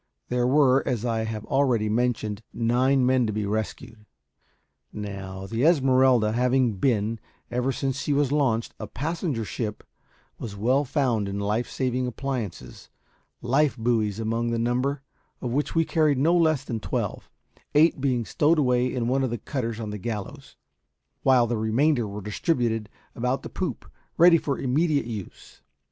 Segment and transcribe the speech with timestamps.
[0.29, 4.03] There were, as I have already mentioned, nine men to be rescued.
[4.91, 7.19] Now, the Esmeralda having been,
[7.51, 9.83] ever since she was launched, a passenger ship,
[10.39, 12.89] was well found in life saving appliances,
[13.43, 15.03] life buoys among the number,
[15.39, 17.29] of which we carried no less than twelve;
[17.75, 20.55] eight being stowed away in one of the cutters on the gallows,
[21.21, 23.85] while the remainder were distributed about the poop,
[24.17, 25.61] ready for immediate use.